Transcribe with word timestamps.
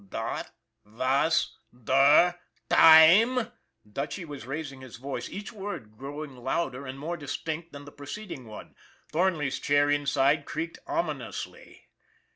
""Dot 0.09 0.49
vas 0.83 1.57
der 1.71 2.33
time" 2.71 3.51
Dutchy 3.93 4.25
was 4.25 4.47
raising 4.47 4.81
his 4.81 4.95
voice, 4.97 5.29
each 5.29 5.53
word 5.53 5.95
growing 5.95 6.37
louder 6.37 6.87
and 6.87 6.97
more 6.97 7.17
distinct 7.17 7.71
than 7.71 7.85
the 7.85 7.91
preceding 7.91 8.47
one. 8.47 8.73
Thornley's 9.11 9.59
chair 9.59 9.91
inside 9.91 10.45
creaked 10.45 10.79
ominously. 10.87 11.87